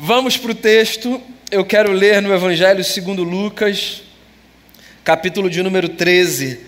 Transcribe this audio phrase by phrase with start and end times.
[0.00, 1.20] Vamos para o texto.
[1.50, 4.02] Eu quero ler no Evangelho segundo Lucas,
[5.02, 6.60] capítulo de número 13.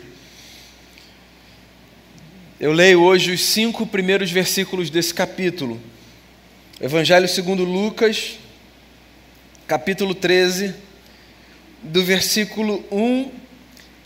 [2.59, 5.81] Eu leio hoje os cinco primeiros versículos desse capítulo.
[6.81, 8.37] Evangelho segundo Lucas,
[9.65, 10.75] capítulo 13,
[11.85, 13.31] do versículo 1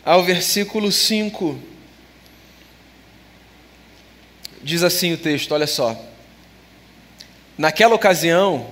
[0.05, 1.59] ao versículo 5.
[4.61, 5.99] Diz assim o texto, olha só.
[7.57, 8.71] Naquela ocasião,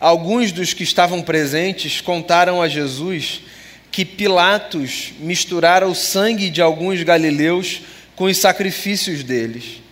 [0.00, 3.42] alguns dos que estavam presentes contaram a Jesus
[3.90, 7.80] que Pilatos misturara o sangue de alguns galileus
[8.14, 9.82] com os sacrifícios deles.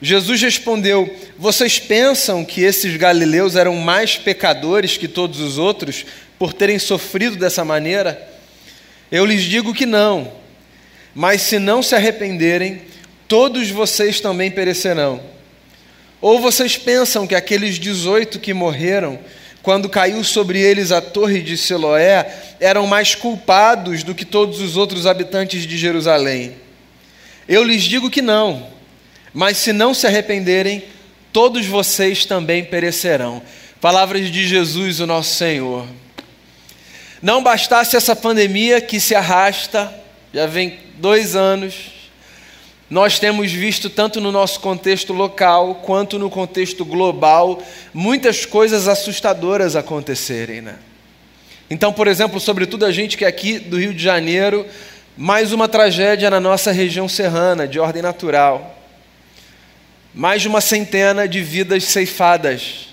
[0.00, 6.04] Jesus respondeu: Vocês pensam que esses galileus eram mais pecadores que todos os outros
[6.38, 8.30] por terem sofrido dessa maneira?
[9.10, 10.32] Eu lhes digo que não.
[11.14, 12.82] Mas se não se arrependerem,
[13.28, 15.20] todos vocês também perecerão.
[16.22, 19.18] Ou vocês pensam que aqueles 18 que morreram,
[19.60, 24.76] quando caiu sobre eles a torre de Siloé, eram mais culpados do que todos os
[24.76, 26.54] outros habitantes de Jerusalém?
[27.48, 28.68] Eu lhes digo que não,
[29.34, 30.84] mas se não se arrependerem,
[31.32, 33.42] todos vocês também perecerão.
[33.80, 35.88] Palavras de Jesus, o nosso Senhor.
[37.20, 39.92] Não bastasse essa pandemia que se arrasta,
[40.32, 41.91] já vem dois anos,
[42.92, 47.62] nós temos visto, tanto no nosso contexto local quanto no contexto global,
[47.94, 50.60] muitas coisas assustadoras acontecerem.
[50.60, 50.74] Né?
[51.70, 54.66] Então, por exemplo, sobretudo a gente que é aqui do Rio de Janeiro,
[55.16, 58.78] mais uma tragédia na nossa região serrana, de ordem natural.
[60.12, 62.88] Mais de uma centena de vidas ceifadas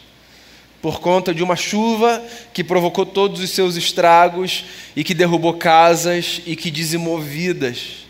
[0.81, 4.63] por conta de uma chuva que provocou todos os seus estragos
[4.95, 8.07] e que derrubou casas e que dizimou vidas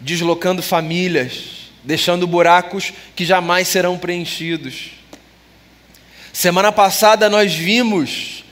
[0.00, 4.90] deslocando famílias, deixando buracos que jamais serão preenchidos.
[6.32, 8.44] Semana passada nós vimos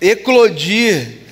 [0.00, 1.26] eclodir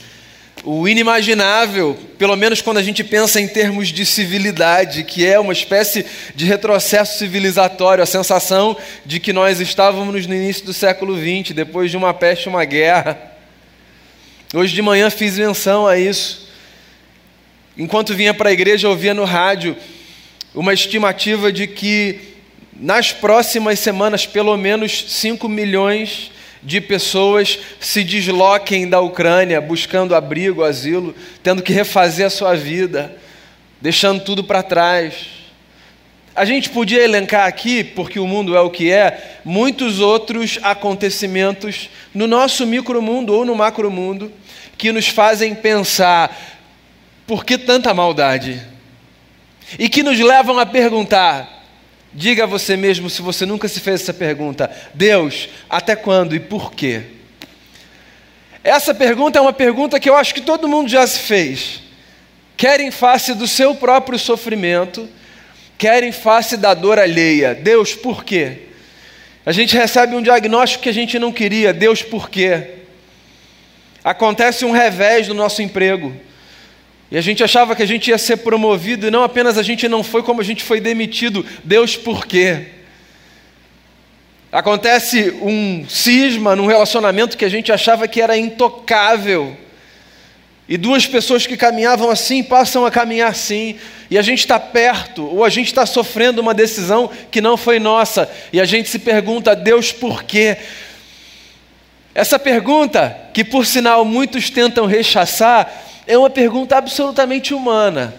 [0.65, 5.53] o inimaginável, pelo menos quando a gente pensa em termos de civilidade, que é uma
[5.53, 8.75] espécie de retrocesso civilizatório, a sensação
[9.05, 13.19] de que nós estávamos no início do século XX, depois de uma peste, uma guerra.
[14.55, 16.44] Hoje de manhã fiz menção a isso.
[17.77, 19.77] Enquanto vinha para a igreja, ouvia no rádio
[20.55, 22.21] uma estimativa de que
[22.73, 26.31] nas próximas semanas, pelo menos 5 milhões
[26.63, 33.17] de pessoas se desloquem da Ucrânia, buscando abrigo, asilo, tendo que refazer a sua vida,
[33.81, 35.15] deixando tudo para trás.
[36.37, 41.91] A gente podia elencar aqui, porque o mundo é o que é, muitos outros acontecimentos
[42.15, 44.33] no nosso micromundo ou no macromundo
[44.79, 46.54] que nos fazem pensar
[47.27, 48.61] por que tanta maldade?
[49.79, 51.65] E que nos levam a perguntar:
[52.13, 56.41] diga a você mesmo se você nunca se fez essa pergunta, Deus, até quando e
[56.41, 57.03] por quê?
[58.63, 61.83] Essa pergunta é uma pergunta que eu acho que todo mundo já se fez.
[62.57, 65.09] Quer em face do seu próprio sofrimento,
[65.77, 67.55] quer em face da dor alheia.
[67.55, 68.69] Deus, por quê?
[69.45, 71.73] A gente recebe um diagnóstico que a gente não queria.
[71.75, 72.77] Deus, por quê?
[74.03, 76.15] Acontece um revés no nosso emprego.
[77.15, 79.87] E a gente achava que a gente ia ser promovido, e não apenas a gente
[79.87, 81.47] não foi, como a gente foi demitido.
[81.63, 82.71] Deus, por quê?
[84.51, 89.57] Acontece um cisma num relacionamento que a gente achava que era intocável.
[90.69, 93.79] E duas pessoas que caminhavam assim passam a caminhar assim,
[94.11, 97.79] e a gente está perto, ou a gente está sofrendo uma decisão que não foi
[97.79, 100.57] nossa, e a gente se pergunta, Deus, por quê?
[102.13, 108.15] Essa pergunta, que por sinal muitos tentam rechaçar, é uma pergunta absolutamente humana.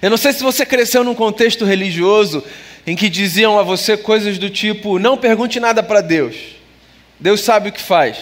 [0.00, 2.44] Eu não sei se você cresceu num contexto religioso
[2.86, 6.36] em que diziam a você coisas do tipo: não pergunte nada para Deus,
[7.18, 8.16] Deus sabe o que faz.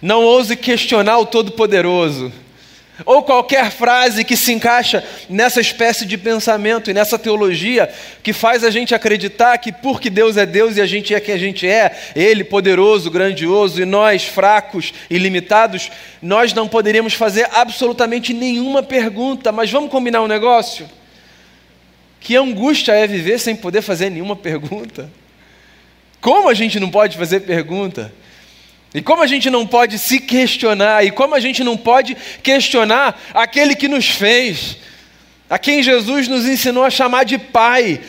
[0.00, 2.32] Não ouse questionar o Todo-Poderoso.
[3.04, 7.92] Ou qualquer frase que se encaixa nessa espécie de pensamento e nessa teologia
[8.22, 11.34] que faz a gente acreditar que porque Deus é Deus e a gente é quem
[11.34, 15.90] a gente é, Ele poderoso, grandioso e nós fracos e limitados,
[16.22, 19.52] nós não poderíamos fazer absolutamente nenhuma pergunta.
[19.52, 20.88] Mas vamos combinar um negócio?
[22.18, 25.10] Que angústia é viver sem poder fazer nenhuma pergunta?
[26.18, 28.10] Como a gente não pode fazer pergunta?
[28.96, 33.20] E como a gente não pode se questionar, e como a gente não pode questionar
[33.34, 34.78] aquele que nos fez,
[35.50, 38.00] a quem Jesus nos ensinou a chamar de Pai.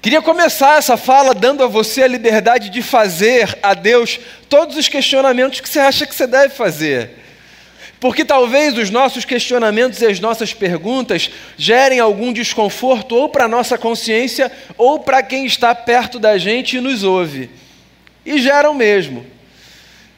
[0.00, 4.86] Queria começar essa fala dando a você a liberdade de fazer a Deus todos os
[4.86, 7.10] questionamentos que você acha que você deve fazer.
[7.98, 13.48] Porque talvez os nossos questionamentos e as nossas perguntas gerem algum desconforto ou para a
[13.48, 17.50] nossa consciência ou para quem está perto da gente e nos ouve.
[18.24, 19.34] E geram mesmo.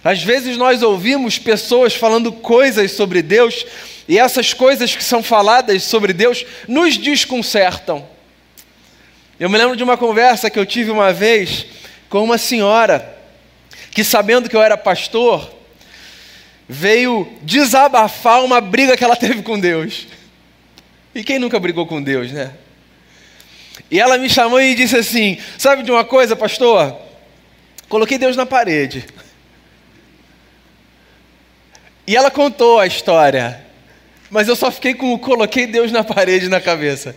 [0.03, 3.67] Às vezes nós ouvimos pessoas falando coisas sobre Deus,
[4.09, 8.06] e essas coisas que são faladas sobre Deus nos desconcertam.
[9.39, 11.67] Eu me lembro de uma conversa que eu tive uma vez
[12.09, 13.17] com uma senhora
[13.91, 15.53] que, sabendo que eu era pastor,
[16.69, 20.06] veio desabafar uma briga que ela teve com Deus.
[21.15, 22.53] E quem nunca brigou com Deus, né?
[23.91, 26.97] E ela me chamou e disse assim: Sabe de uma coisa, pastor?
[27.89, 29.05] Coloquei Deus na parede.
[32.08, 33.62] E ela contou a história.
[34.31, 37.14] Mas eu só fiquei com o coloquei Deus na parede na cabeça.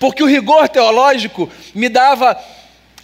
[0.00, 2.36] Porque o rigor teológico me dava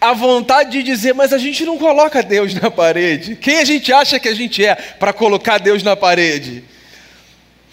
[0.01, 3.37] a vontade de dizer, mas a gente não coloca Deus na parede.
[3.37, 6.65] Quem a gente acha que a gente é para colocar Deus na parede?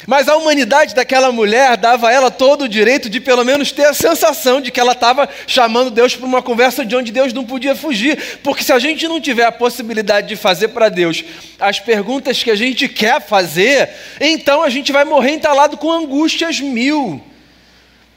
[0.07, 3.85] Mas a humanidade daquela mulher dava a ela todo o direito de pelo menos ter
[3.85, 7.43] a sensação de que ela estava chamando Deus para uma conversa de onde Deus não
[7.43, 8.39] podia fugir.
[8.41, 11.23] Porque se a gente não tiver a possibilidade de fazer para Deus
[11.59, 13.89] as perguntas que a gente quer fazer,
[14.21, 17.21] então a gente vai morrer entalado com angústias mil.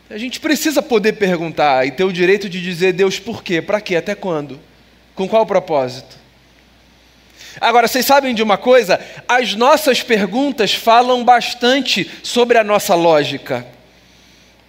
[0.08, 3.60] A gente precisa poder perguntar e ter o direito de dizer, Deus, por quê?
[3.60, 3.96] Para quê?
[3.96, 4.60] Até quando?
[5.14, 6.21] Com qual propósito?
[7.60, 9.00] Agora, vocês sabem de uma coisa?
[9.28, 13.66] As nossas perguntas falam bastante sobre a nossa lógica.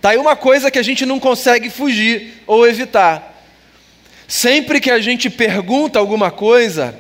[0.02, 3.42] Tá aí uma coisa que a gente não consegue fugir ou evitar.
[4.28, 7.00] Sempre que a gente pergunta alguma coisa,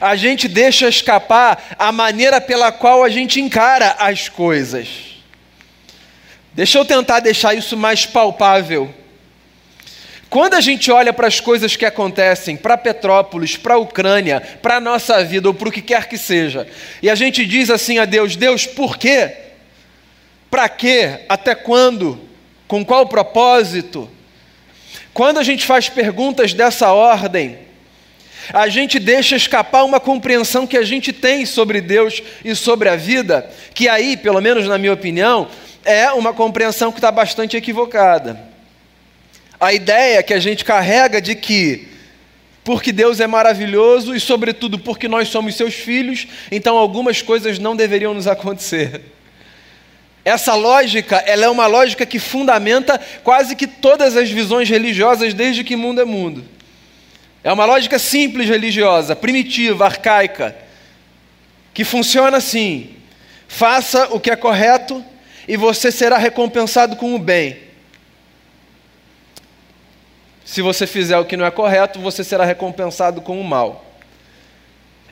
[0.00, 4.88] a gente deixa escapar a maneira pela qual a gente encara as coisas.
[6.52, 8.94] Deixa eu tentar deixar isso mais palpável.
[10.34, 14.78] Quando a gente olha para as coisas que acontecem, para Petrópolis, para a Ucrânia, para
[14.78, 16.66] a nossa vida ou para o que quer que seja,
[17.00, 19.32] e a gente diz assim a Deus: Deus, por quê?
[20.50, 21.20] Para quê?
[21.28, 22.18] Até quando?
[22.66, 24.10] Com qual propósito?
[25.12, 27.56] Quando a gente faz perguntas dessa ordem,
[28.52, 32.96] a gente deixa escapar uma compreensão que a gente tem sobre Deus e sobre a
[32.96, 35.48] vida, que aí, pelo menos na minha opinião,
[35.84, 38.52] é uma compreensão que está bastante equivocada.
[39.60, 41.88] A ideia que a gente carrega de que,
[42.62, 47.76] porque Deus é maravilhoso e, sobretudo, porque nós somos seus filhos, então algumas coisas não
[47.76, 49.02] deveriam nos acontecer.
[50.24, 55.62] Essa lógica, ela é uma lógica que fundamenta quase que todas as visões religiosas desde
[55.62, 56.44] que mundo é mundo.
[57.42, 60.56] É uma lógica simples religiosa, primitiva, arcaica,
[61.74, 62.94] que funciona assim:
[63.46, 65.04] faça o que é correto
[65.46, 67.58] e você será recompensado com o bem.
[70.54, 73.84] Se você fizer o que não é correto, você será recompensado com o mal.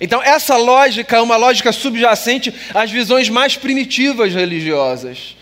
[0.01, 5.37] Então, essa lógica é uma lógica subjacente às visões mais primitivas religiosas.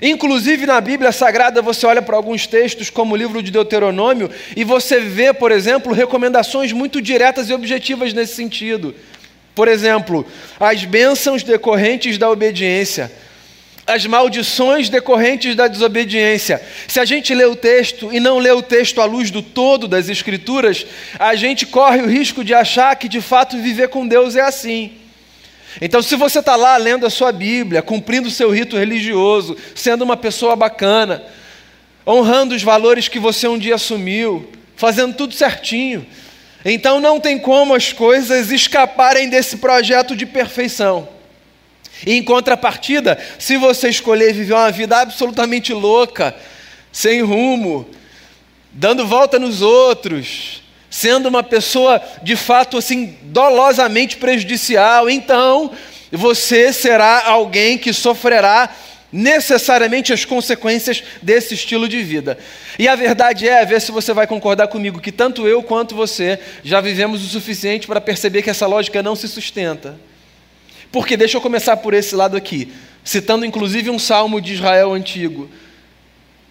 [0.00, 4.64] Inclusive na Bíblia Sagrada você olha para alguns textos, como o livro de Deuteronômio, e
[4.64, 8.94] você vê, por exemplo, recomendações muito diretas e objetivas nesse sentido.
[9.54, 10.26] Por exemplo,
[10.58, 13.12] as bênçãos decorrentes da obediência
[13.86, 16.62] as maldições decorrentes da desobediência.
[16.86, 19.88] Se a gente lê o texto e não lê o texto à luz do todo
[19.88, 20.86] das Escrituras,
[21.18, 24.92] a gente corre o risco de achar que de fato viver com Deus é assim.
[25.80, 30.02] Então, se você está lá lendo a sua Bíblia, cumprindo o seu rito religioso, sendo
[30.02, 31.22] uma pessoa bacana,
[32.06, 36.06] honrando os valores que você um dia assumiu, fazendo tudo certinho,
[36.64, 41.08] então não tem como as coisas escaparem desse projeto de perfeição.
[42.06, 46.34] E em contrapartida, se você escolher viver uma vida absolutamente louca,
[46.90, 47.88] sem rumo,
[48.72, 55.70] dando volta nos outros, sendo uma pessoa de fato assim dolosamente prejudicial, então
[56.10, 58.68] você será alguém que sofrerá
[59.10, 62.38] necessariamente as consequências desse estilo de vida.
[62.78, 66.38] E a verdade é, ver se você vai concordar comigo, que tanto eu quanto você
[66.64, 69.96] já vivemos o suficiente para perceber que essa lógica não se sustenta.
[70.92, 72.70] Porque deixa eu começar por esse lado aqui,
[73.02, 75.50] citando inclusive um salmo de Israel antigo.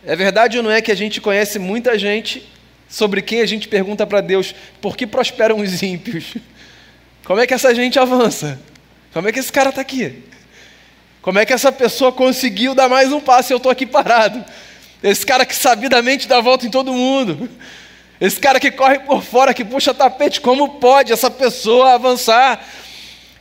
[0.03, 2.50] É verdade ou não é que a gente conhece muita gente
[2.89, 6.33] sobre quem a gente pergunta para Deus por que prosperam os ímpios?
[7.24, 8.60] Como é que essa gente avança?
[9.13, 10.24] Como é que esse cara está aqui?
[11.21, 14.43] Como é que essa pessoa conseguiu dar mais um passo e eu estou aqui parado?
[15.03, 17.48] Esse cara que sabidamente dá volta em todo mundo.
[18.19, 22.65] Esse cara que corre por fora, que puxa tapete, como pode essa pessoa avançar?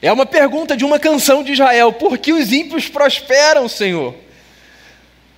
[0.02, 4.14] É uma pergunta de uma canção de Israel: por que os ímpios prosperam, Senhor?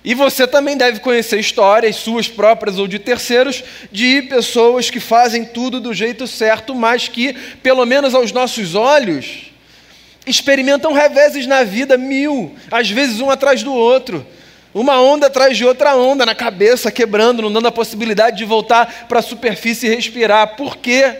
[0.03, 5.45] E você também deve conhecer histórias, suas próprias ou de terceiros, de pessoas que fazem
[5.45, 9.53] tudo do jeito certo, mas que, pelo menos aos nossos olhos,
[10.27, 14.25] experimentam reveses na vida mil, às vezes um atrás do outro.
[14.73, 19.05] Uma onda atrás de outra onda na cabeça, quebrando, não dando a possibilidade de voltar
[19.07, 20.55] para a superfície e respirar.
[20.55, 21.15] Por quê?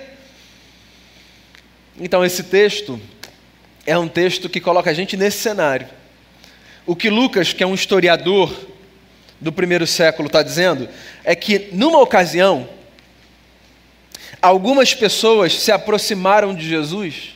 [2.00, 3.00] Então, esse texto
[3.86, 5.88] é um texto que coloca a gente nesse cenário.
[6.86, 8.54] O que Lucas, que é um historiador
[9.40, 10.88] do primeiro século, está dizendo
[11.24, 12.68] é que, numa ocasião,
[14.42, 17.36] algumas pessoas se aproximaram de Jesus,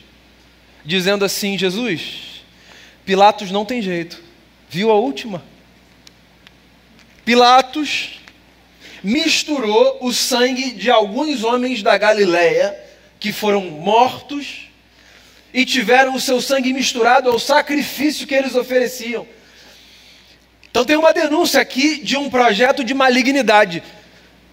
[0.84, 2.42] dizendo assim: Jesus,
[3.04, 4.22] Pilatos não tem jeito,
[4.68, 5.42] viu a última?
[7.24, 8.20] Pilatos
[9.02, 12.74] misturou o sangue de alguns homens da Galileia
[13.20, 14.67] que foram mortos
[15.52, 19.26] e tiveram o seu sangue misturado ao sacrifício que eles ofereciam.
[20.70, 23.82] Então tem uma denúncia aqui de um projeto de malignidade.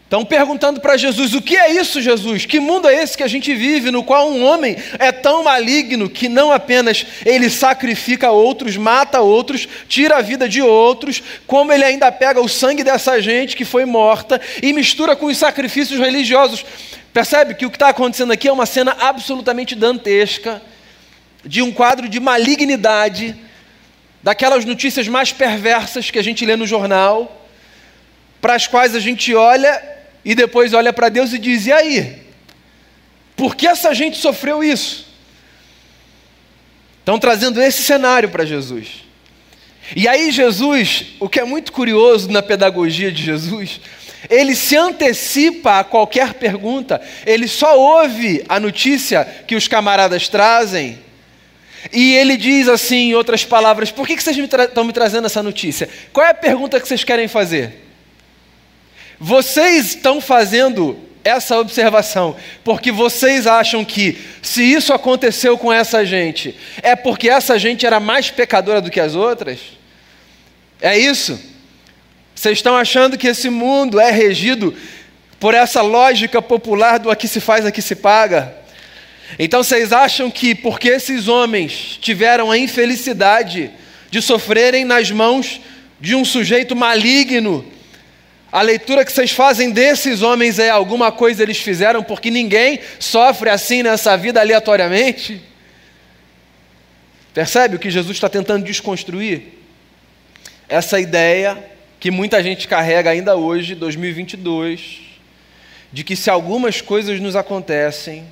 [0.06, 2.46] Estão perguntando para Jesus: o que é isso, Jesus?
[2.46, 6.10] Que mundo é esse que a gente vive, no qual um homem é tão maligno
[6.10, 11.84] que não apenas ele sacrifica outros, mata outros, tira a vida de outros, como ele
[11.84, 16.64] ainda pega o sangue dessa gente que foi morta e mistura com os sacrifícios religiosos.
[17.12, 20.62] Percebe que o que está acontecendo aqui é uma cena absolutamente dantesca
[21.46, 23.36] de um quadro de malignidade,
[24.24, 27.48] daquelas notícias mais perversas que a gente lê no jornal,
[28.42, 29.82] para as quais a gente olha
[30.24, 32.26] e depois olha para Deus e diz: e aí?
[33.36, 35.06] Por que essa gente sofreu isso?
[37.00, 39.06] Estão trazendo esse cenário para Jesus.
[39.96, 43.80] E aí, Jesus, o que é muito curioso na pedagogia de Jesus,
[44.30, 50.98] ele se antecipa a qualquer pergunta, ele só ouve a notícia que os camaradas trazem,
[51.92, 55.90] e ele diz assim, em outras palavras: por que vocês estão me trazendo essa notícia?
[56.12, 57.84] Qual é a pergunta que vocês querem fazer?
[59.20, 66.56] Vocês estão fazendo essa observação porque vocês acham que, se isso aconteceu com essa gente,
[66.82, 69.60] é porque essa gente era mais pecadora do que as outras?
[70.82, 71.40] É isso?
[72.36, 74.76] Vocês estão achando que esse mundo é regido
[75.40, 78.65] por essa lógica popular do aqui se faz, aqui se paga?
[79.38, 83.72] Então vocês acham que porque esses homens tiveram a infelicidade
[84.10, 85.60] de sofrerem nas mãos
[86.00, 87.66] de um sujeito maligno,
[88.52, 93.50] a leitura que vocês fazem desses homens é alguma coisa eles fizeram porque ninguém sofre
[93.50, 95.42] assim nessa vida aleatoriamente?
[97.34, 99.60] Percebe o que Jesus está tentando desconstruir?
[100.70, 101.62] Essa ideia
[102.00, 105.02] que muita gente carrega ainda hoje, 2022,
[105.92, 108.26] de que se algumas coisas nos acontecem,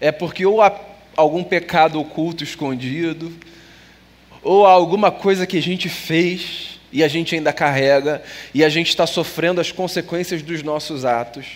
[0.00, 0.78] é porque ou há
[1.16, 3.32] algum pecado oculto escondido,
[4.42, 8.22] ou há alguma coisa que a gente fez e a gente ainda carrega,
[8.54, 11.46] e a gente está sofrendo as consequências dos nossos atos.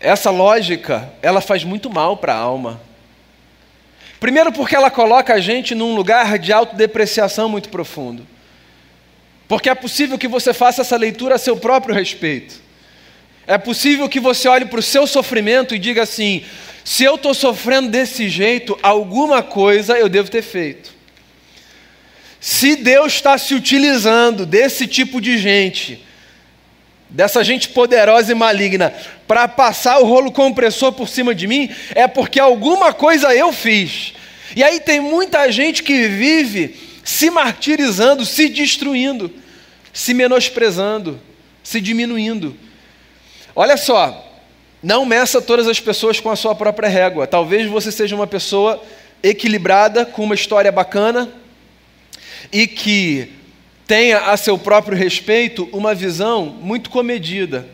[0.00, 2.80] Essa lógica, ela faz muito mal para a alma.
[4.18, 8.26] Primeiro, porque ela coloca a gente num lugar de autodepreciação muito profundo.
[9.46, 12.65] Porque é possível que você faça essa leitura a seu próprio respeito.
[13.46, 16.44] É possível que você olhe para o seu sofrimento e diga assim:
[16.84, 20.94] se eu estou sofrendo desse jeito, alguma coisa eu devo ter feito.
[22.40, 26.04] Se Deus está se utilizando desse tipo de gente,
[27.08, 28.94] dessa gente poderosa e maligna,
[29.26, 34.12] para passar o rolo compressor por cima de mim, é porque alguma coisa eu fiz.
[34.54, 39.32] E aí tem muita gente que vive se martirizando, se destruindo,
[39.92, 41.20] se menosprezando,
[41.62, 42.56] se diminuindo.
[43.58, 44.22] Olha só,
[44.82, 47.26] não meça todas as pessoas com a sua própria régua.
[47.26, 48.82] Talvez você seja uma pessoa
[49.22, 51.26] equilibrada, com uma história bacana,
[52.52, 53.32] e que
[53.86, 57.66] tenha a seu próprio respeito uma visão muito comedida.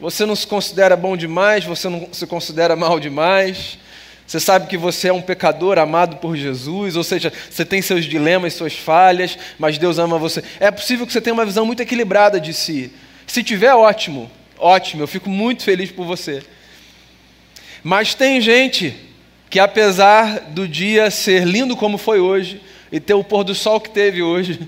[0.00, 3.78] Você não se considera bom demais, você não se considera mal demais.
[4.26, 8.06] Você sabe que você é um pecador amado por Jesus, ou seja, você tem seus
[8.06, 10.42] dilemas, suas falhas, mas Deus ama você.
[10.58, 12.90] É possível que você tenha uma visão muito equilibrada de si.
[13.24, 16.42] Se tiver, ótimo, ótimo, eu fico muito feliz por você.
[17.82, 18.94] Mas tem gente
[19.50, 22.60] que, apesar do dia ser lindo como foi hoje,
[22.94, 24.60] e ter o pôr do sol que teve hoje.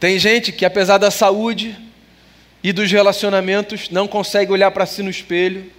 [0.00, 1.76] Tem gente que, apesar da saúde
[2.62, 5.70] e dos relacionamentos, não consegue olhar para si no espelho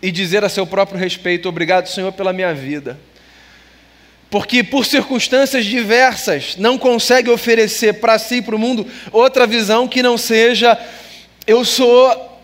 [0.00, 3.00] e dizer a seu próprio respeito: Obrigado, Senhor, pela minha vida.
[4.30, 9.88] Porque, por circunstâncias diversas, não consegue oferecer para si e para o mundo outra visão
[9.88, 10.78] que não seja:
[11.46, 12.40] eu sou,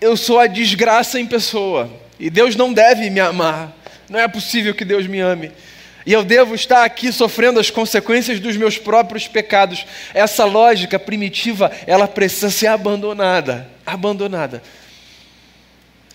[0.00, 1.90] eu sou a desgraça em pessoa.
[2.18, 3.76] E Deus não deve me amar.
[4.08, 5.52] Não é possível que Deus me ame
[6.06, 9.86] e eu devo estar aqui sofrendo as consequências dos meus próprios pecados.
[10.12, 14.62] Essa lógica primitiva, ela precisa ser abandonada, abandonada.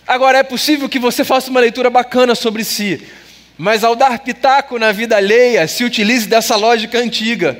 [0.05, 3.01] Agora é possível que você faça uma leitura bacana sobre si,
[3.57, 7.59] mas ao dar pitaco na vida alheia, se utilize dessa lógica antiga,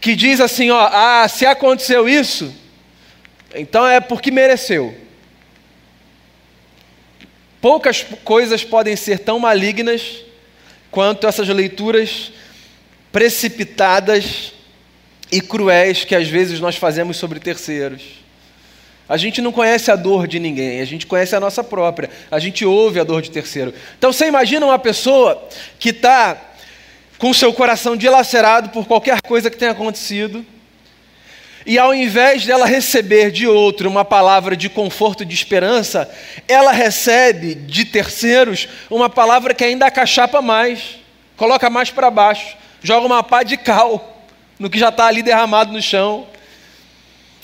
[0.00, 2.52] que diz assim, ó, ah, se aconteceu isso,
[3.56, 4.94] então é porque mereceu.
[7.60, 10.22] poucas coisas podem ser tão malignas
[10.90, 12.32] quanto essas leituras
[13.10, 14.52] precipitadas
[15.32, 18.02] e cruéis que às vezes nós fazemos sobre terceiros.
[19.08, 22.38] A gente não conhece a dor de ninguém, a gente conhece a nossa própria, a
[22.38, 23.72] gente ouve a dor de terceiro.
[23.96, 25.48] Então você imagina uma pessoa
[25.78, 26.40] que está
[27.18, 30.44] com seu coração dilacerado por qualquer coisa que tenha acontecido,
[31.66, 36.08] e ao invés dela receber de outro uma palavra de conforto e de esperança,
[36.46, 41.00] ela recebe de terceiros uma palavra que ainda acachapa mais,
[41.36, 44.22] coloca mais para baixo, joga uma pá de cal
[44.60, 46.28] no que já está ali derramado no chão.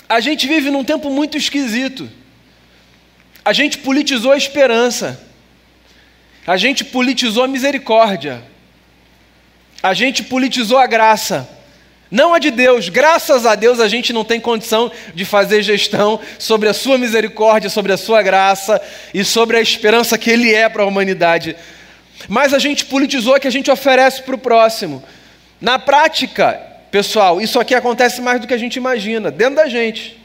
[0.09, 2.09] A gente vive num tempo muito esquisito.
[3.45, 5.21] A gente politizou a esperança.
[6.47, 8.41] A gente politizou a misericórdia.
[9.83, 11.49] A gente politizou a graça
[12.13, 12.91] não a de Deus.
[12.91, 17.71] Graças a Deus a gente não tem condição de fazer gestão sobre a sua misericórdia,
[17.71, 18.79] sobre a sua graça
[19.15, 21.57] e sobre a esperança que Ele é para a humanidade.
[22.29, 25.03] Mas a gente politizou que a gente oferece para o próximo.
[25.59, 30.21] Na prática, pessoal, isso aqui acontece mais do que a gente imagina, dentro da gente.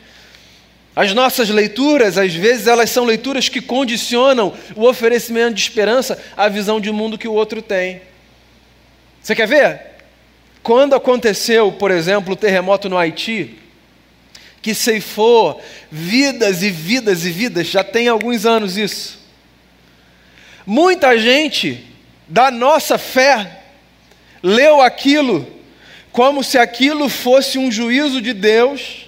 [0.94, 6.50] As nossas leituras, às vezes, elas são leituras que condicionam o oferecimento de esperança à
[6.50, 8.02] visão de mundo que o outro tem.
[9.22, 9.97] Você quer ver?
[10.68, 13.58] Quando aconteceu, por exemplo, o terremoto no Haiti,
[14.62, 19.18] que ceifou vidas e vidas e vidas, já tem alguns anos isso.
[20.66, 21.88] Muita gente
[22.28, 23.60] da nossa fé
[24.44, 25.48] leu aquilo
[26.12, 29.08] como se aquilo fosse um juízo de Deus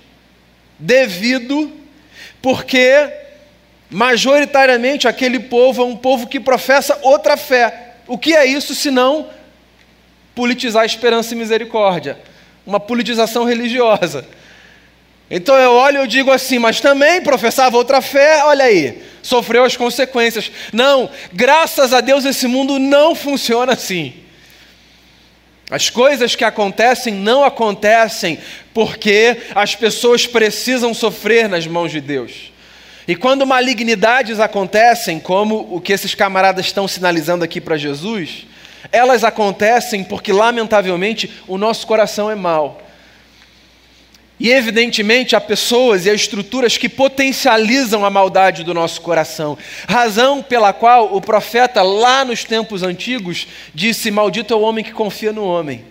[0.80, 1.74] devido,
[2.42, 3.12] porque
[3.90, 7.96] majoritariamente aquele povo é um povo que professa outra fé.
[8.08, 9.30] O que é isso senão
[10.40, 12.18] politizar esperança e misericórdia,
[12.66, 14.26] uma politização religiosa.
[15.30, 19.76] Então eu olho e digo assim, mas também professava outra fé, olha aí, sofreu as
[19.76, 20.50] consequências.
[20.72, 24.14] Não, graças a Deus esse mundo não funciona assim.
[25.70, 28.40] As coisas que acontecem não acontecem
[28.74, 32.54] porque as pessoas precisam sofrer nas mãos de Deus.
[33.06, 38.48] E quando malignidades acontecem, como o que esses camaradas estão sinalizando aqui para Jesus,
[38.92, 42.82] elas acontecem porque, lamentavelmente, o nosso coração é mau.
[44.40, 49.58] E, evidentemente, há pessoas e há estruturas que potencializam a maldade do nosso coração.
[49.88, 54.94] Razão pela qual o profeta, lá nos tempos antigos, disse: Maldito é o homem que
[54.94, 55.84] confia no homem.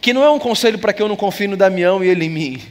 [0.00, 2.30] Que não é um conselho para que eu não confie no Damião e ele em
[2.30, 2.62] mim.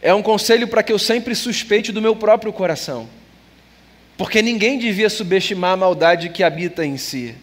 [0.00, 3.08] É um conselho para que eu sempre suspeite do meu próprio coração.
[4.16, 7.34] Porque ninguém devia subestimar a maldade que habita em si.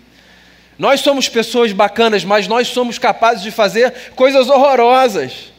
[0.84, 5.54] Nós somos pessoas bacanas, mas nós somos capazes de fazer coisas horrorosas.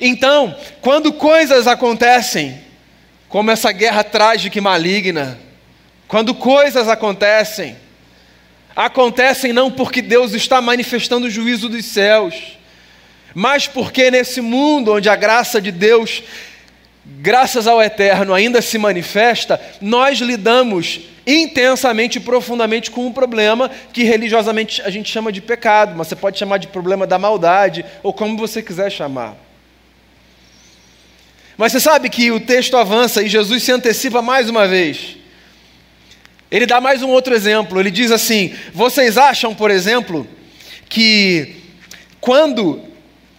[0.00, 2.58] Então, quando coisas acontecem,
[3.28, 5.38] como essa guerra trágica e maligna,
[6.06, 7.76] quando coisas acontecem,
[8.74, 12.34] acontecem não porque Deus está manifestando o juízo dos céus,
[13.34, 16.22] mas porque nesse mundo onde a graça de Deus,
[17.20, 24.02] graças ao Eterno, ainda se manifesta, nós lidamos intensamente e profundamente com um problema que
[24.02, 28.12] religiosamente a gente chama de pecado, mas você pode chamar de problema da maldade, ou
[28.12, 29.36] como você quiser chamar.
[31.56, 35.16] Mas você sabe que o texto avança e Jesus se antecipa mais uma vez.
[36.50, 37.80] Ele dá mais um outro exemplo.
[37.80, 40.26] Ele diz assim: Vocês acham, por exemplo,
[40.88, 41.56] que
[42.20, 42.80] quando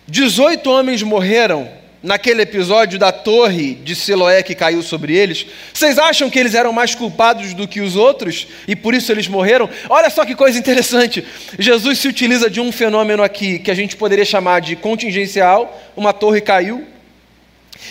[0.05, 6.29] 18 homens morreram naquele episódio da torre de Siloé que caiu sobre eles, vocês acham
[6.29, 9.69] que eles eram mais culpados do que os outros e por isso eles morreram?
[9.89, 11.23] Olha só que coisa interessante.
[11.57, 16.13] Jesus se utiliza de um fenômeno aqui que a gente poderia chamar de contingencial, uma
[16.13, 16.87] torre caiu,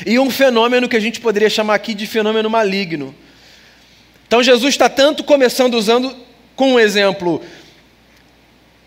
[0.07, 3.14] e um fenômeno que a gente poderia chamar aqui de fenômeno maligno.
[4.27, 6.14] Então Jesus está tanto começando usando
[6.55, 7.42] com um exemplo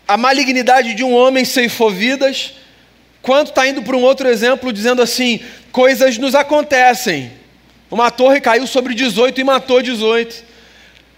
[0.06, 2.54] a malignidade de um homem ceifou vidas,
[3.22, 7.32] quanto está indo para um outro exemplo dizendo assim: coisas nos acontecem.
[7.90, 10.52] Uma torre caiu sobre 18 e matou 18.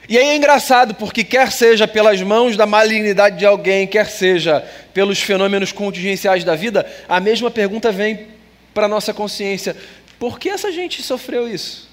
[0.09, 4.61] E aí é engraçado, porque quer seja pelas mãos da malignidade de alguém, quer seja
[4.93, 8.27] pelos fenômenos contingenciais da vida, a mesma pergunta vem
[8.75, 9.75] para a nossa consciência:
[10.19, 11.89] por que essa gente sofreu isso?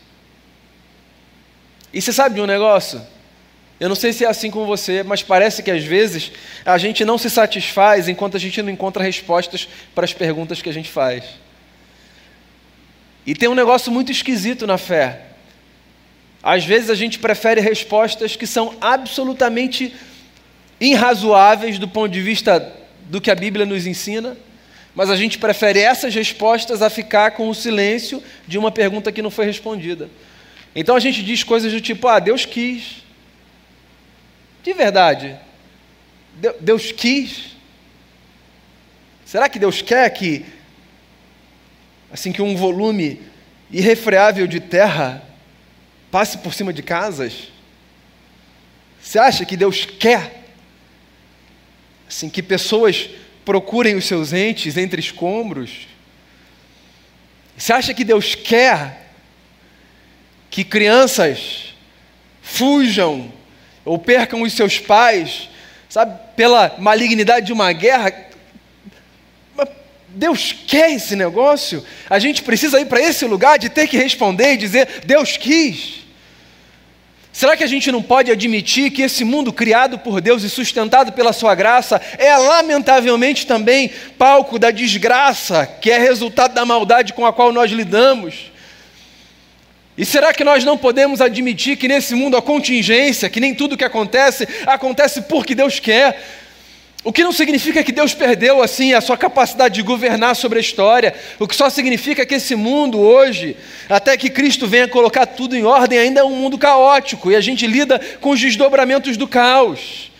[1.93, 3.02] E você sabe de um negócio?
[3.82, 6.32] Eu não sei se é assim com você, mas parece que às vezes
[6.63, 10.70] a gente não se satisfaz enquanto a gente não encontra respostas para as perguntas que
[10.70, 11.24] a gente faz.
[13.26, 15.22] E tem um negócio muito esquisito na fé.
[16.44, 19.96] Às vezes a gente prefere respostas que são absolutamente
[20.80, 22.72] irrazoáveis do ponto de vista
[23.10, 24.38] do que a Bíblia nos ensina,
[24.94, 29.24] mas a gente prefere essas respostas a ficar com o silêncio de uma pergunta que
[29.24, 30.08] não foi respondida.
[30.76, 33.02] Então a gente diz coisas do tipo: ah, Deus quis.
[34.63, 35.38] De verdade,
[36.60, 37.56] Deus quis.
[39.26, 40.45] Será que Deus quer que,
[42.12, 43.21] assim, que um volume
[43.71, 45.24] irrefreável de terra
[46.12, 47.47] passe por cima de casas?
[49.02, 50.43] Você acha que Deus quer,
[52.08, 53.10] assim, que pessoas
[53.43, 55.88] procurem os seus entes entre escombros?
[57.58, 59.12] Você acha que Deus quer
[60.50, 61.74] que crianças
[62.41, 63.32] fujam
[63.84, 65.50] ou percam os seus pais,
[65.89, 68.30] sabe, pela malignidade de uma guerra?
[70.13, 71.84] Deus quer esse negócio?
[72.10, 76.02] A gente precisa ir para esse lugar de ter que responder e dizer: Deus quis.
[77.32, 81.13] Será que a gente não pode admitir que esse mundo criado por Deus e sustentado
[81.13, 87.26] pela Sua graça é lamentavelmente também palco da desgraça, que é resultado da maldade com
[87.26, 88.51] a qual nós lidamos?
[90.02, 93.78] E será que nós não podemos admitir que nesse mundo a contingência, que nem tudo
[93.78, 96.20] que acontece, acontece porque Deus quer?
[97.04, 100.62] O que não significa que Deus perdeu assim a sua capacidade de governar sobre a
[100.62, 101.14] história.
[101.38, 103.56] O que só significa que esse mundo hoje,
[103.88, 107.42] até que Cristo venha colocar tudo em ordem, ainda é um mundo caótico e a
[107.42, 110.12] gente lida com os desdobramentos do caos.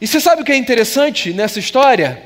[0.00, 2.20] E você sabe o que é interessante nessa história?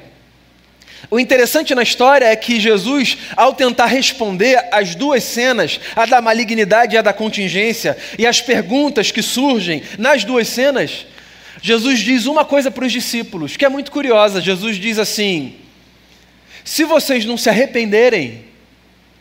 [1.09, 6.21] O interessante na história é que Jesus, ao tentar responder às duas cenas, a da
[6.21, 11.07] malignidade e a da contingência, e as perguntas que surgem nas duas cenas,
[11.63, 14.41] Jesus diz uma coisa para os discípulos, que é muito curiosa.
[14.41, 15.57] Jesus diz assim:
[16.65, 18.45] Se vocês não se arrependerem,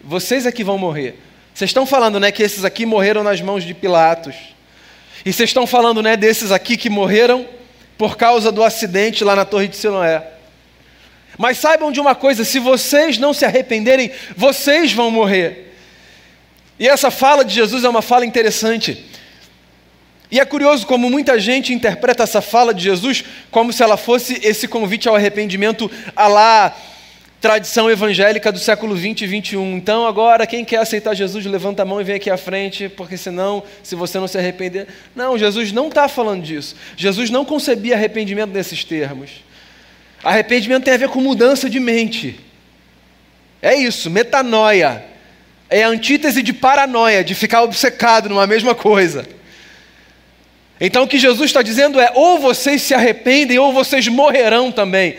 [0.01, 1.19] vocês é que vão morrer.
[1.53, 4.35] Vocês estão falando, né, que esses aqui morreram nas mãos de Pilatos.
[5.25, 7.45] E vocês estão falando, né, desses aqui que morreram
[7.97, 10.38] por causa do acidente lá na Torre de Siloé.
[11.39, 15.73] Mas saibam de uma coisa: se vocês não se arrependerem, vocês vão morrer.
[16.78, 19.06] E essa fala de Jesus é uma fala interessante.
[20.30, 24.39] E é curioso como muita gente interpreta essa fala de Jesus como se ela fosse
[24.43, 26.75] esse convite ao arrependimento a lá
[27.39, 29.78] tradição evangélica do século 20 e 21.
[29.78, 33.15] Então, agora, quem quer aceitar Jesus, levanta a mão e vem aqui à frente, porque
[33.15, 34.88] senão, se você não se arrepender.
[35.15, 36.75] Não, Jesus não está falando disso.
[36.97, 39.48] Jesus não concebia arrependimento nesses termos.
[40.23, 42.39] Arrependimento tem a ver com mudança de mente.
[43.62, 45.03] É isso, metanoia.
[45.69, 49.27] É a antítese de paranoia, de ficar obcecado numa mesma coisa.
[50.82, 55.17] Então o que Jesus está dizendo é: ou vocês se arrependem, ou vocês morrerão também.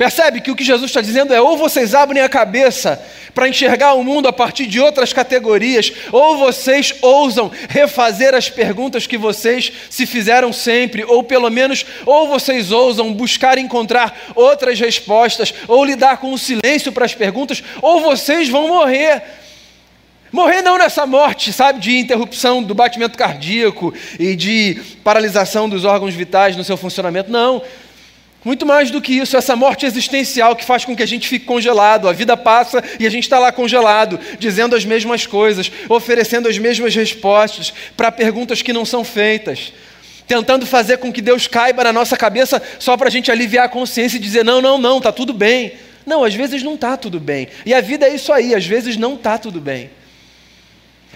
[0.00, 2.98] Percebe que o que Jesus está dizendo é: ou vocês abrem a cabeça
[3.34, 9.06] para enxergar o mundo a partir de outras categorias, ou vocês ousam refazer as perguntas
[9.06, 15.52] que vocês se fizeram sempre, ou pelo menos, ou vocês ousam buscar encontrar outras respostas,
[15.68, 19.22] ou lidar com o silêncio para as perguntas, ou vocês vão morrer.
[20.32, 26.14] Morrer não nessa morte, sabe, de interrupção do batimento cardíaco e de paralisação dos órgãos
[26.14, 27.60] vitais no seu funcionamento, não.
[28.42, 31.44] Muito mais do que isso, essa morte existencial que faz com que a gente fique
[31.44, 32.08] congelado.
[32.08, 36.56] A vida passa e a gente está lá congelado, dizendo as mesmas coisas, oferecendo as
[36.56, 39.74] mesmas respostas para perguntas que não são feitas,
[40.26, 43.68] tentando fazer com que Deus caiba na nossa cabeça só para a gente aliviar a
[43.68, 45.74] consciência e dizer: não, não, não, está tudo bem.
[46.06, 47.48] Não, às vezes não está tudo bem.
[47.66, 49.90] E a vida é isso aí, às vezes não está tudo bem.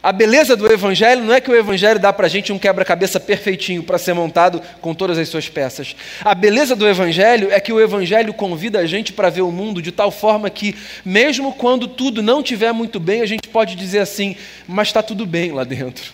[0.05, 3.19] A beleza do Evangelho não é que o Evangelho dá para a gente um quebra-cabeça
[3.19, 5.97] perfeitinho para ser montado com todas as suas peças.
[6.23, 9.81] A beleza do Evangelho é que o Evangelho convida a gente para ver o mundo
[9.81, 14.01] de tal forma que, mesmo quando tudo não estiver muito bem, a gente pode dizer
[14.01, 14.37] assim,
[14.69, 16.13] mas está tudo bem lá dentro.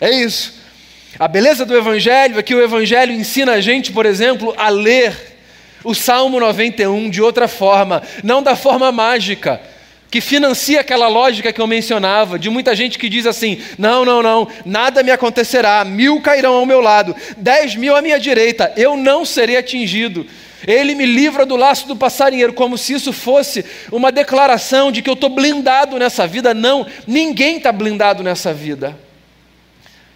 [0.00, 0.54] É isso.
[1.18, 5.36] A beleza do Evangelho é que o Evangelho ensina a gente, por exemplo, a ler
[5.84, 9.60] o Salmo 91 de outra forma, não da forma mágica
[10.10, 14.22] que financia aquela lógica que eu mencionava, de muita gente que diz assim: não, não,
[14.22, 18.96] não, nada me acontecerá, mil cairão ao meu lado, dez mil à minha direita, eu
[18.96, 20.26] não serei atingido.
[20.66, 25.08] Ele me livra do laço do passarinheiro, como se isso fosse uma declaração de que
[25.08, 26.52] eu estou blindado nessa vida.
[26.52, 28.98] Não, ninguém está blindado nessa vida.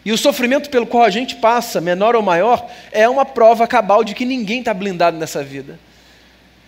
[0.05, 4.05] E o sofrimento pelo qual a gente passa, menor ou maior, é uma prova cabal
[4.05, 5.79] de que ninguém está blindado nessa vida.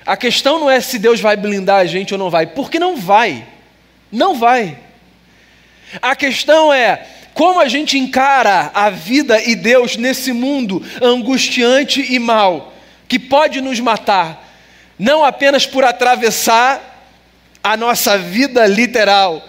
[0.07, 2.97] A questão não é se Deus vai blindar a gente ou não vai, porque não
[2.97, 3.45] vai.
[4.11, 4.79] Não vai.
[6.01, 12.19] A questão é como a gente encara a vida e Deus nesse mundo angustiante e
[12.19, 12.73] mal,
[13.09, 14.42] que pode nos matar,
[14.99, 17.12] não apenas por atravessar
[17.62, 19.47] a nossa vida literal,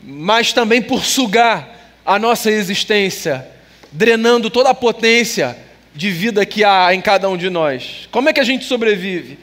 [0.00, 1.68] mas também por sugar
[2.04, 3.44] a nossa existência,
[3.90, 5.56] drenando toda a potência
[5.94, 8.06] de vida que há em cada um de nós.
[8.12, 9.38] Como é que a gente sobrevive?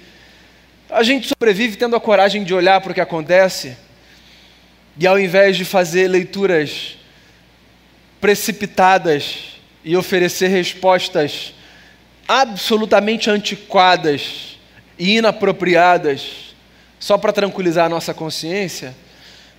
[0.93, 3.75] A gente sobrevive tendo a coragem de olhar para o que acontece
[4.95, 6.99] e ao invés de fazer leituras
[8.21, 11.55] precipitadas e oferecer respostas
[12.27, 14.55] absolutamente antiquadas
[14.99, 16.53] e inapropriadas
[16.99, 18.95] só para tranquilizar a nossa consciência,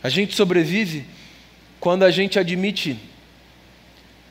[0.04, 1.04] a gente sobrevive
[1.80, 2.96] quando a gente admite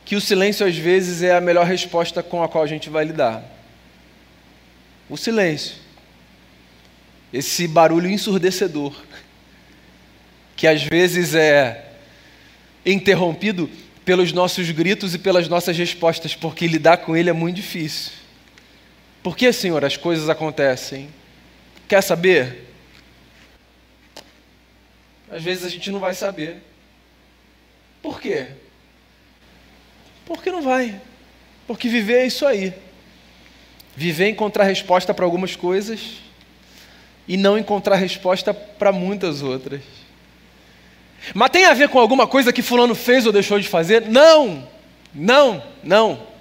[0.05, 3.03] que o silêncio às vezes é a melhor resposta com a qual a gente vai
[3.03, 3.43] lidar.
[5.09, 5.82] O silêncio.
[7.33, 8.93] Esse barulho ensurdecedor,
[10.55, 11.93] que às vezes é
[12.85, 13.67] interrompido
[14.05, 18.11] pelos nossos gritos e pelas nossas respostas, porque lidar com ele é muito difícil.
[19.23, 21.09] Por que, Senhor, as coisas acontecem?
[21.87, 22.67] Quer saber?
[25.31, 26.57] Às vezes a gente não vai saber.
[27.99, 28.47] Por quê?
[30.23, 31.01] Porque não vai.
[31.65, 32.73] Porque viver é isso aí.
[33.95, 36.22] Viver é encontrar resposta para algumas coisas
[37.27, 39.81] e não encontrar resposta para muitas outras.
[41.33, 44.09] Mas tem a ver com alguma coisa que Fulano fez ou deixou de fazer?
[44.09, 44.67] Não,
[45.13, 46.33] não, não.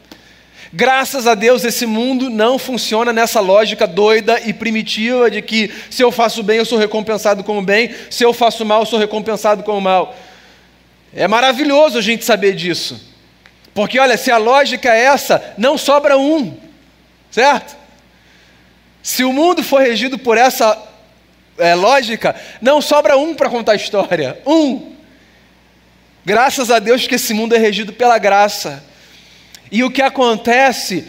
[0.73, 6.03] Graças a Deus, esse mundo não funciona nessa lógica doida e primitiva de que se
[6.03, 8.99] eu faço bem, eu sou recompensado com o bem, se eu faço mal, eu sou
[8.99, 10.17] recompensado com o mal.
[11.15, 13.13] É maravilhoso a gente saber disso.
[13.75, 16.57] Porque, olha, se a lógica é essa, não sobra um,
[17.31, 17.77] certo?
[19.03, 20.81] Se o mundo for regido por essa
[21.59, 24.41] é, lógica, não sobra um para contar a história.
[24.47, 24.93] Um.
[26.25, 28.85] Graças a Deus que esse mundo é regido pela graça.
[29.71, 31.05] E o que acontece,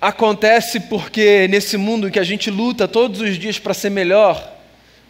[0.00, 4.56] acontece porque nesse mundo em que a gente luta todos os dias para ser melhor,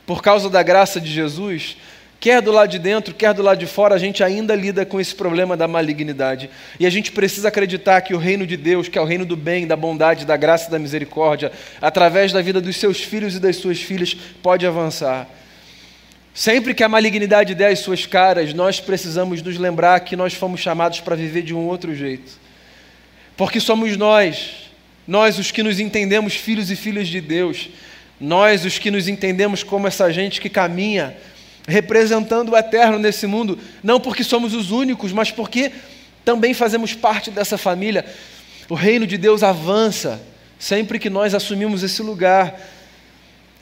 [0.07, 1.77] por causa da graça de Jesus,
[2.21, 5.01] quer do lado de dentro, quer do lado de fora, a gente ainda lida com
[5.01, 6.51] esse problema da malignidade.
[6.79, 9.37] E a gente precisa acreditar que o reino de Deus, que é o reino do
[9.37, 13.41] bem, da bondade, da graça e da misericórdia, através da vida dos seus filhos e
[13.41, 15.29] das suas filhas, pode avançar.
[16.35, 20.61] Sempre que a malignidade der as suas caras, nós precisamos nos lembrar que nós fomos
[20.61, 22.39] chamados para viver de um outro jeito.
[23.37, 24.71] Porque somos nós,
[25.07, 27.69] nós os que nos entendemos filhos e filhas de Deus,
[28.21, 31.17] nós os que nos entendemos como essa gente que caminha
[31.69, 35.71] representando o eterno nesse mundo, não porque somos os únicos, mas porque
[36.25, 38.07] também fazemos parte dessa família.
[38.71, 40.21] O reino de Deus avança
[40.59, 42.59] sempre que nós assumimos esse lugar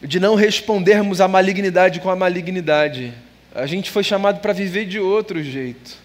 [0.01, 3.13] de não respondermos à malignidade com a malignidade.
[3.53, 5.97] A gente foi chamado para viver de outro jeito.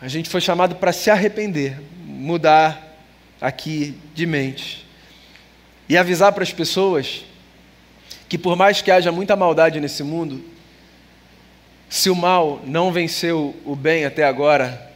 [0.00, 2.98] A gente foi chamado para se arrepender, mudar
[3.40, 4.84] aqui de mente
[5.88, 7.24] e avisar para as pessoas
[8.28, 10.53] que, por mais que haja muita maldade nesse mundo,
[11.94, 14.92] se o mal não venceu o bem até agora,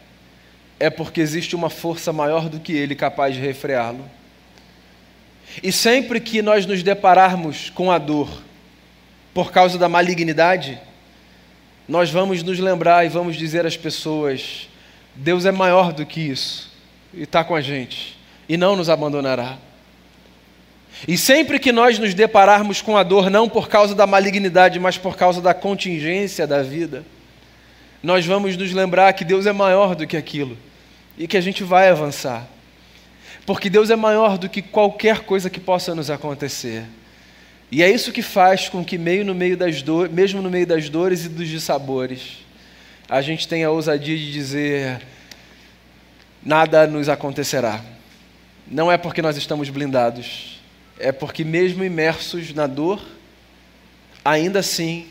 [0.80, 4.04] é porque existe uma força maior do que ele capaz de refreá-lo.
[5.62, 8.42] E sempre que nós nos depararmos com a dor
[9.32, 10.76] por causa da malignidade,
[11.86, 14.68] nós vamos nos lembrar e vamos dizer às pessoas:
[15.14, 16.68] Deus é maior do que isso
[17.14, 19.56] e está com a gente e não nos abandonará.
[21.06, 24.98] E sempre que nós nos depararmos com a dor, não por causa da malignidade, mas
[24.98, 27.04] por causa da contingência da vida,
[28.02, 30.56] nós vamos nos lembrar que Deus é maior do que aquilo
[31.16, 32.48] e que a gente vai avançar.
[33.46, 36.84] Porque Deus é maior do que qualquer coisa que possa nos acontecer.
[37.70, 40.66] E é isso que faz com que, meio no meio das dores, mesmo no meio
[40.66, 42.38] das dores e dos dissabores,
[43.08, 45.00] a gente tenha a ousadia de dizer:
[46.42, 47.82] nada nos acontecerá.
[48.66, 50.57] Não é porque nós estamos blindados,
[50.98, 53.00] é porque, mesmo imersos na dor,
[54.24, 55.06] ainda assim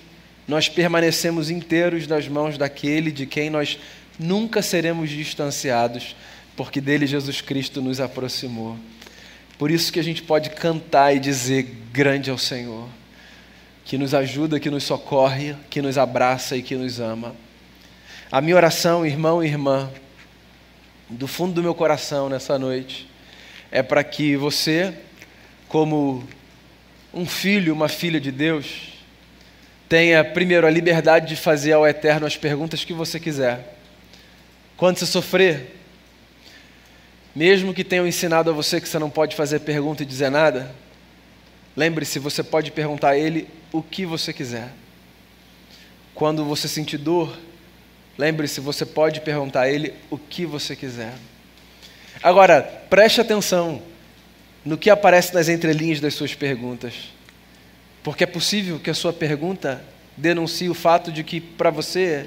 [0.47, 3.78] nós permanecemos inteiros nas mãos daquele de quem nós
[4.17, 6.15] nunca seremos distanciados,
[6.56, 8.78] porque dele Jesus Cristo nos aproximou.
[9.58, 12.88] Por isso que a gente pode cantar e dizer: Grande é o Senhor,
[13.84, 17.36] que nos ajuda, que nos socorre, que nos abraça e que nos ama.
[18.32, 19.89] A minha oração, irmão e irmã,
[21.10, 23.10] do fundo do meu coração nessa noite
[23.71, 24.93] é para que você,
[25.67, 26.27] como
[27.13, 28.93] um filho, uma filha de Deus,
[29.89, 33.77] tenha primeiro a liberdade de fazer ao Eterno as perguntas que você quiser.
[34.75, 35.75] Quando você sofrer,
[37.36, 40.73] mesmo que tenham ensinado a você que você não pode fazer pergunta e dizer nada,
[41.75, 44.69] lembre-se, você pode perguntar a Ele o que você quiser.
[46.13, 47.38] Quando você sentir dor,
[48.17, 51.13] Lembre-se, você pode perguntar a Ele o que você quiser.
[52.23, 53.82] Agora, preste atenção
[54.67, 56.93] no que aparece nas entrelinhas das suas perguntas.
[58.03, 59.82] Porque é possível que a sua pergunta
[60.17, 62.25] denuncie o fato de que, para você,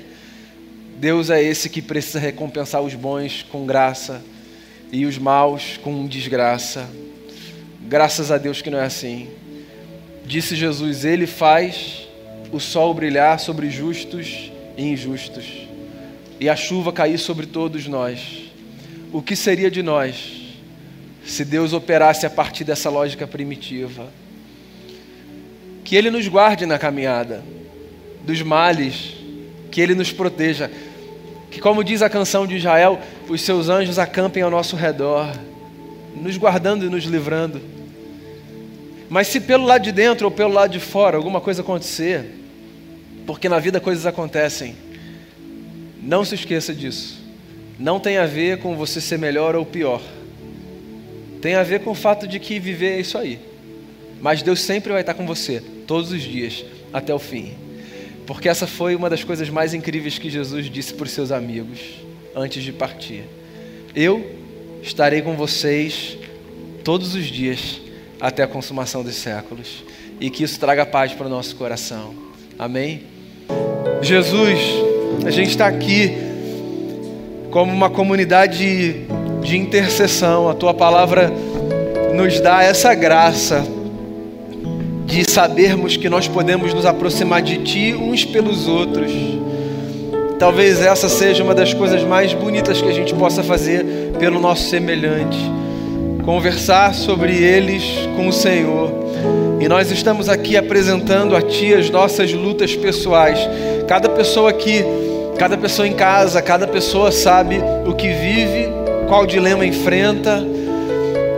[0.97, 4.23] Deus é esse que precisa recompensar os bons com graça
[4.91, 6.89] e os maus com desgraça.
[7.83, 9.29] Graças a Deus que não é assim.
[10.25, 12.09] Disse Jesus: Ele faz
[12.51, 15.69] o sol brilhar sobre justos e injustos
[16.41, 18.51] e a chuva cair sobre todos nós,
[19.13, 20.40] o que seria de nós
[21.25, 24.09] se Deus operasse a partir dessa lógica primitiva?
[25.85, 27.43] Que Ele nos guarde na caminhada
[28.23, 29.15] dos males,
[29.71, 30.71] que Ele nos proteja.
[31.51, 35.29] Que, como diz a canção de Israel, os seus anjos acampem ao nosso redor,
[36.15, 37.61] nos guardando e nos livrando.
[39.09, 42.27] Mas se pelo lado de dentro ou pelo lado de fora alguma coisa acontecer,
[43.27, 44.77] porque na vida coisas acontecem,
[46.01, 47.21] não se esqueça disso.
[47.79, 50.01] Não tem a ver com você ser melhor ou pior.
[51.41, 53.39] Tem a ver com o fato de que viver é isso aí.
[54.21, 57.55] Mas Deus sempre vai estar com você, todos os dias, até o fim.
[58.27, 61.81] Porque essa foi uma das coisas mais incríveis que Jesus disse para os seus amigos
[62.35, 63.25] antes de partir.
[63.95, 64.39] Eu
[64.83, 66.17] estarei com vocês
[66.85, 67.81] todos os dias
[68.21, 69.83] até a consumação dos séculos.
[70.21, 72.15] E que isso traga paz para o nosso coração.
[72.59, 73.05] Amém?
[74.03, 74.59] Jesus,
[75.25, 76.13] a gente está aqui
[77.51, 79.07] como uma comunidade
[79.43, 80.49] de intercessão.
[80.49, 81.33] A tua palavra
[82.15, 83.65] nos dá essa graça
[85.05, 89.11] de sabermos que nós podemos nos aproximar de Ti uns pelos outros.
[90.39, 93.85] Talvez essa seja uma das coisas mais bonitas que a gente possa fazer
[94.19, 95.39] pelo nosso semelhante.
[96.25, 97.83] Conversar sobre eles
[98.17, 98.91] com o Senhor.
[99.61, 103.39] E nós estamos aqui apresentando a Ti as nossas lutas pessoais.
[103.87, 104.83] Cada pessoa aqui,
[105.37, 108.80] cada pessoa em casa, cada pessoa sabe o que vive,
[109.11, 110.41] qual dilema enfrenta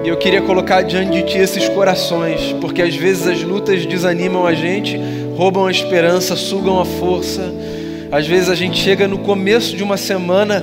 [0.05, 4.47] e eu queria colocar diante de ti esses corações, porque às vezes as lutas desanimam
[4.47, 5.01] a gente,
[5.39, 7.51] roubam a esperança, sugam a força.
[8.11, 10.63] Às vezes a gente chega no começo de uma semana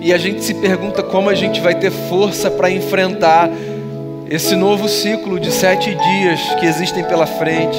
[0.00, 3.50] e a gente se pergunta como a gente vai ter força para enfrentar
[4.30, 7.78] esse novo ciclo de sete dias que existem pela frente.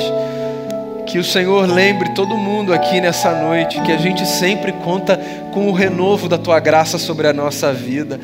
[1.07, 5.19] Que o Senhor lembre todo mundo aqui nessa noite que a gente sempre conta
[5.51, 8.19] com o renovo da tua graça sobre a nossa vida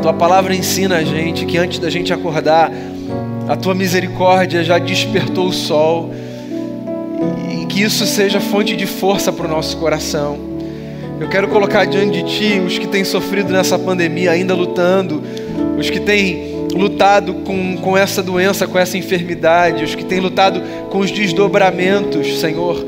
[0.00, 2.70] tua palavra ensina a gente que antes da gente acordar,
[3.48, 6.10] a tua misericórdia já despertou o sol
[7.50, 10.38] e que isso seja fonte de força para o nosso coração.
[11.20, 15.22] Eu quero colocar diante de ti os que têm sofrido nessa pandemia, ainda lutando,
[15.78, 20.60] os que têm lutado com, com essa doença, com essa enfermidade, os que têm lutado
[20.90, 22.84] com os desdobramentos, Senhor,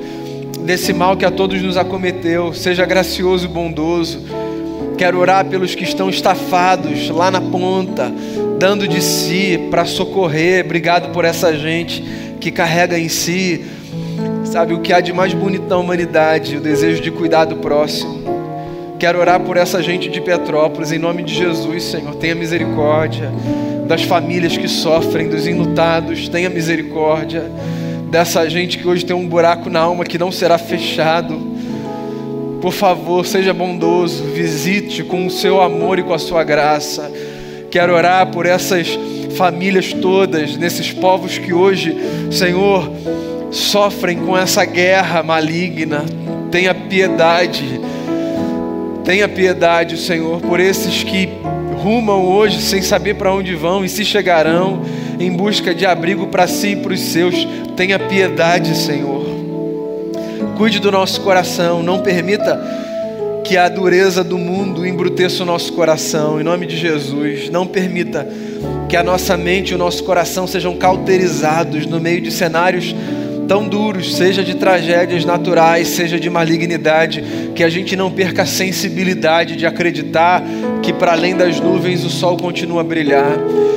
[0.63, 2.53] desse mal que a todos nos acometeu.
[2.53, 4.21] Seja gracioso e bondoso
[4.97, 8.11] Quero orar pelos que estão estafados lá na ponta,
[8.59, 10.65] dando de si para socorrer.
[10.65, 12.03] Obrigado por essa gente
[12.41, 13.65] que carrega em si,
[14.45, 18.25] sabe, o que há de mais bonito na humanidade, o desejo de cuidar do próximo.
[18.99, 22.15] Quero orar por essa gente de Petrópolis, em nome de Jesus, Senhor.
[22.15, 23.31] Tenha misericórdia
[23.87, 26.27] das famílias que sofrem, dos enlutados.
[26.31, 27.45] Tenha misericórdia
[28.11, 31.56] dessa gente que hoje tem um buraco na alma que não será fechado
[32.67, 37.13] por favor, seja bondoso, visite com o seu amor e com a sua graça.
[37.71, 38.99] Quero orar por essas
[39.37, 41.97] famílias todas, nesses povos que hoje,
[42.29, 42.91] Senhor,
[43.53, 46.05] sofrem com essa guerra maligna.
[46.51, 47.81] Tenha piedade,
[49.05, 51.29] tenha piedade, Senhor, por esses que
[51.85, 54.83] rumam hoje sem saber para onde vão e se chegarão
[55.21, 57.47] em busca de abrigo para si e para os seus.
[57.77, 59.26] Tenha piedade, Senhor.
[60.57, 62.59] Cuide do nosso coração, não permita
[63.45, 67.51] que a dureza do mundo embruteça o nosso coração, em nome de Jesus.
[67.51, 68.27] Não permita
[68.89, 72.95] que a nossa mente e o nosso coração sejam cauterizados no meio de cenários
[73.47, 77.23] tão duros, seja de tragédias naturais, seja de malignidade,
[77.55, 80.43] que a gente não perca a sensibilidade de acreditar
[80.83, 83.37] que para além das nuvens o sol continua a brilhar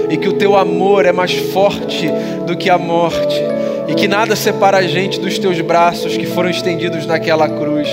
[0.10, 2.10] e que o teu amor é mais forte
[2.48, 3.59] do que a morte
[3.90, 7.90] e que nada separa a gente dos teus braços que foram estendidos naquela cruz.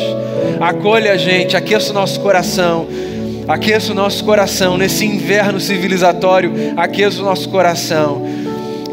[0.61, 2.87] Acolha a gente, aqueça o nosso coração,
[3.49, 8.23] aqueça o nosso coração nesse inverno civilizatório, aqueça o nosso coração.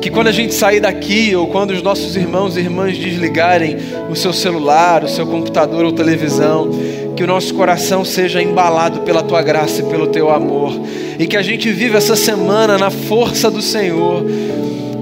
[0.01, 3.77] Que quando a gente sair daqui, ou quando os nossos irmãos e irmãs desligarem
[4.09, 6.69] o seu celular, o seu computador ou televisão,
[7.15, 10.73] que o nosso coração seja embalado pela tua graça e pelo teu amor,
[11.19, 14.25] e que a gente viva essa semana na força do Senhor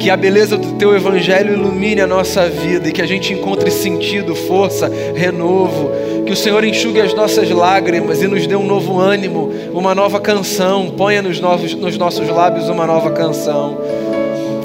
[0.01, 3.69] que a beleza do teu evangelho ilumine a nossa vida e que a gente encontre
[3.69, 5.91] sentido, força, renovo.
[6.25, 10.19] Que o Senhor enxugue as nossas lágrimas e nos dê um novo ânimo, uma nova
[10.19, 10.89] canção.
[10.89, 13.77] Ponha nos, nos nossos lábios uma nova canção.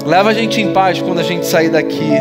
[0.07, 2.13] Leva a gente em paz quando a gente sair daqui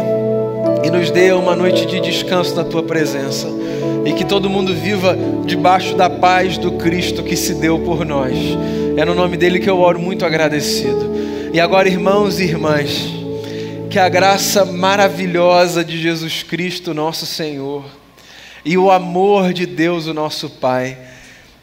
[0.84, 3.48] e nos dê uma noite de descanso na tua presença.
[4.04, 8.36] E que todo mundo viva debaixo da paz do Cristo que se deu por nós.
[8.94, 11.15] É no nome dele que eu oro muito agradecido.
[11.56, 13.06] E agora, irmãos e irmãs,
[13.88, 17.82] que a graça maravilhosa de Jesus Cristo, nosso Senhor,
[18.62, 20.98] e o amor de Deus, o nosso Pai,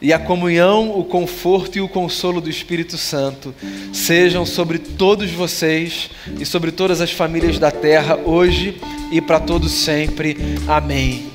[0.01, 3.53] e a comunhão, o conforto e o consolo do Espírito Santo
[3.93, 8.81] sejam sobre todos vocês e sobre todas as famílias da terra, hoje
[9.11, 10.35] e para todos sempre.
[10.67, 11.32] Amém.